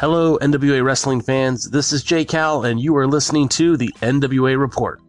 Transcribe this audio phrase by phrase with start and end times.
[0.00, 1.70] Hello, NWA wrestling fans.
[1.70, 5.00] This is Jay Cal, and you are listening to the NWA Report.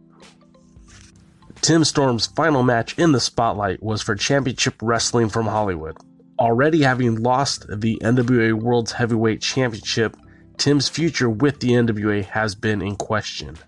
[1.60, 5.96] Tim Storm's final match in the spotlight was for Championship Wrestling from Hollywood.
[6.40, 10.16] Already having lost the NWA World's Heavyweight Championship,
[10.56, 13.58] Tim's future with the NWA has been in question.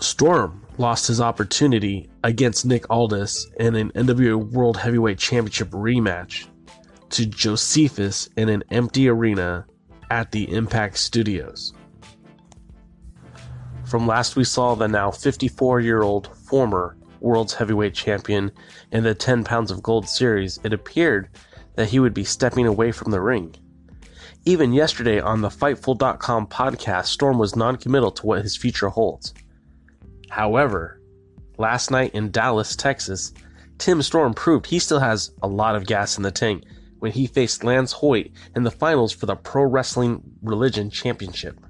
[0.00, 6.46] Storm lost his opportunity against Nick Aldis in an NWA World Heavyweight Championship rematch
[7.08, 9.64] to Josephus in an empty arena
[10.14, 11.72] at the Impact Studios.
[13.84, 18.52] From last we saw the now 54 year old former World's Heavyweight Champion
[18.92, 21.30] in the 10 pounds of gold series, it appeared
[21.74, 23.56] that he would be stepping away from the ring.
[24.44, 29.34] Even yesterday on the Fightful.com podcast, Storm was non committal to what his future holds.
[30.30, 31.00] However,
[31.58, 33.32] last night in Dallas, Texas,
[33.78, 36.62] Tim Storm proved he still has a lot of gas in the tank
[37.04, 41.60] when he faced Lance Hoyt in the finals for the Pro Wrestling Religion Championship.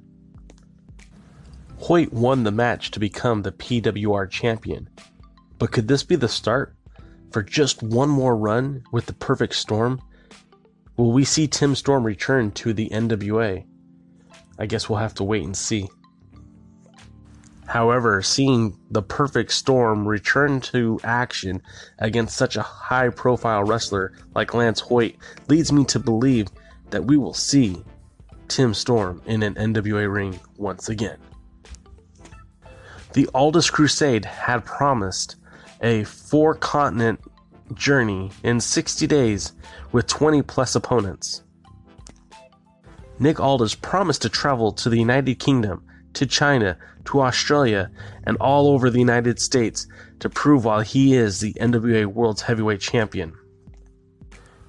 [1.78, 4.88] Hoyt won the match to become the PWR champion.
[5.58, 6.76] But could this be the start
[7.32, 10.00] for just one more run with the perfect storm?
[10.96, 13.64] Will we see Tim Storm return to the NWA?
[14.56, 15.88] I guess we'll have to wait and see.
[17.74, 21.60] However, seeing the perfect storm return to action
[21.98, 25.16] against such a high profile wrestler like Lance Hoyt
[25.48, 26.46] leads me to believe
[26.90, 27.82] that we will see
[28.46, 31.18] Tim Storm in an NWA ring once again.
[33.12, 35.34] The Aldis Crusade had promised
[35.82, 37.18] a four continent
[37.74, 39.50] journey in 60 days
[39.90, 41.42] with 20 plus opponents.
[43.18, 45.84] Nick Aldis promised to travel to the United Kingdom
[46.14, 46.76] to China,
[47.06, 47.90] to Australia,
[48.24, 49.86] and all over the United States
[50.20, 53.34] to prove why he is the NWA World's Heavyweight Champion.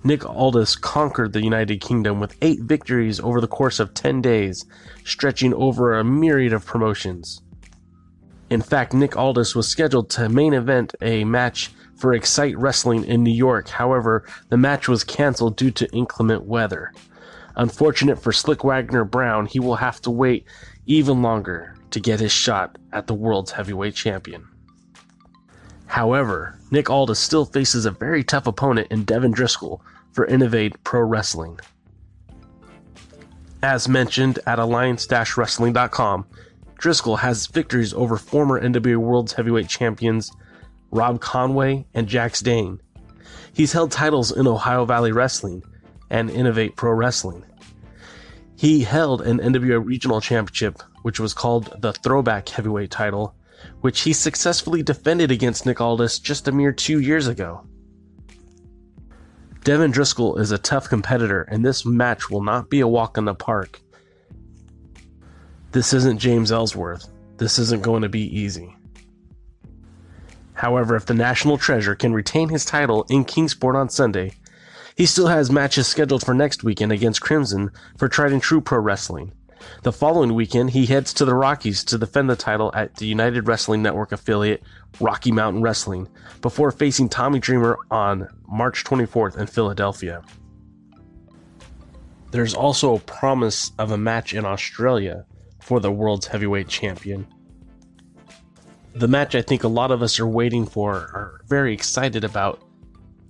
[0.04, 4.64] Nick Aldis conquered the United Kingdom with eight victories over the course of 10 days,
[5.04, 7.42] stretching over a myriad of promotions.
[8.52, 13.24] In fact, Nick Aldis was scheduled to main event a match for Excite Wrestling in
[13.24, 13.68] New York.
[13.68, 16.94] However, the match was canceled due to inclement weather.
[17.58, 20.46] Unfortunate for Slick Wagner Brown, he will have to wait
[20.86, 24.48] even longer to get his shot at the world's heavyweight champion.
[25.86, 31.02] However, Nick Aldis still faces a very tough opponent in Devin Driscoll for Innovate Pro
[31.02, 31.60] Wrestling.
[33.64, 36.26] As mentioned at alliance-wrestling.com,
[36.78, 40.32] Driscoll has victories over former NWA World's Heavyweight Champions
[40.92, 42.82] Rob Conway and Jax Dane.
[43.54, 45.64] He's held titles in Ohio Valley Wrestling
[46.10, 47.44] and Innovate Pro Wrestling.
[48.56, 53.36] He held an NWA Regional Championship, which was called the Throwback Heavyweight title,
[53.82, 57.66] which he successfully defended against Nick Aldis just a mere two years ago.
[59.64, 63.26] Devin Driscoll is a tough competitor, and this match will not be a walk in
[63.26, 63.82] the park.
[65.72, 67.10] This isn't James Ellsworth.
[67.38, 68.76] This isn't going to be easy.
[70.54, 74.34] However, if the National Treasure can retain his title in Kingsport on Sunday,
[74.96, 78.80] he still has matches scheduled for next weekend against Crimson for Tried and True Pro
[78.80, 79.34] Wrestling.
[79.84, 83.48] The following weekend, he heads to the Rockies to defend the title at the United
[83.48, 84.64] Wrestling Network affiliate
[85.00, 86.08] Rocky Mountain Wrestling
[86.42, 90.24] before facing Tommy Dreamer on March 24th in Philadelphia.
[92.32, 95.26] There's also a promise of a match in Australia
[95.62, 97.28] for the world's heavyweight champion.
[98.94, 102.62] The match I think a lot of us are waiting for, are very excited about,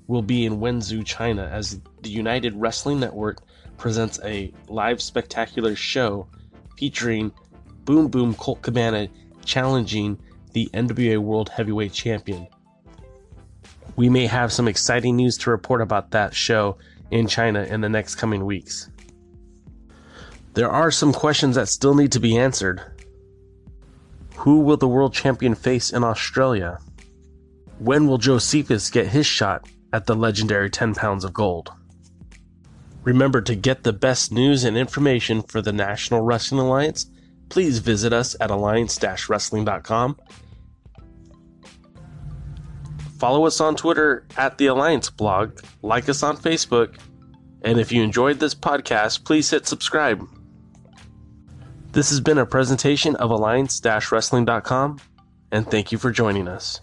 [0.08, 3.42] will be in Wenzhou, China, as the United Wrestling Network
[3.78, 6.28] presents a live spectacular show
[6.78, 7.32] featuring
[7.84, 9.08] Boom Boom Colt Cabana
[9.44, 10.18] challenging
[10.54, 12.48] the NWA World Heavyweight Champion.
[13.96, 16.78] We may have some exciting news to report about that show
[17.12, 18.90] in China in the next coming weeks.
[20.54, 22.82] There are some questions that still need to be answered.
[24.38, 26.80] Who will the world champion face in Australia?
[27.80, 31.72] When will Josephus get his shot at the legendary 10 pounds of gold.
[33.06, 37.10] Remember to get the best news and information for the National Wrestling Alliance.
[37.48, 40.20] Please visit us at alliance-wrestling.com.
[43.18, 46.98] Follow us on Twitter at the Alliance blog, like us on Facebook,
[47.62, 50.28] and if you enjoyed this podcast, please hit subscribe.
[51.94, 55.00] This has been a presentation of alliance-wrestling.com,
[55.54, 56.82] and thank you for joining us.